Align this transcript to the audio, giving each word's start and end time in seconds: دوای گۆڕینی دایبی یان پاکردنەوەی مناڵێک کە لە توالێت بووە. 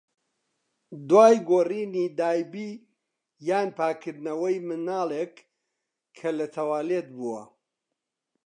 دوای 1.07 1.35
گۆڕینی 1.49 2.05
دایبی 2.17 2.69
یان 3.47 3.67
پاکردنەوەی 3.77 4.57
مناڵێک 4.67 5.33
کە 6.17 6.29
لە 6.37 6.45
توالێت 6.55 7.07
بووە. 7.17 7.43